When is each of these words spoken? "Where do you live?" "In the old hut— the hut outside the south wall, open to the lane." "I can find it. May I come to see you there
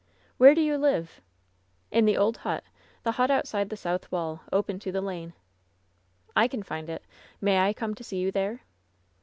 "Where 0.37 0.55
do 0.55 0.61
you 0.61 0.79
live?" 0.79 1.21
"In 1.91 2.05
the 2.05 2.17
old 2.17 2.37
hut— 2.37 2.63
the 3.03 3.11
hut 3.11 3.29
outside 3.29 3.69
the 3.69 3.77
south 3.77 4.11
wall, 4.11 4.41
open 4.51 4.79
to 4.79 4.91
the 4.91 4.99
lane." 4.99 5.33
"I 6.35 6.47
can 6.47 6.63
find 6.63 6.89
it. 6.89 7.05
May 7.39 7.59
I 7.59 7.71
come 7.73 7.93
to 7.93 8.03
see 8.03 8.17
you 8.17 8.31
there 8.31 8.61